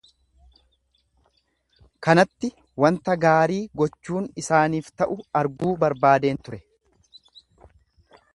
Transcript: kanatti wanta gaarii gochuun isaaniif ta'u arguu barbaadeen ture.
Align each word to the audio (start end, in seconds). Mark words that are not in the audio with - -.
kanatti 2.07 2.49
wanta 2.85 3.17
gaarii 3.25 3.59
gochuun 3.83 4.29
isaaniif 4.45 4.91
ta'u 5.03 5.19
arguu 5.43 5.73
barbaadeen 5.85 6.43
ture. 6.49 6.63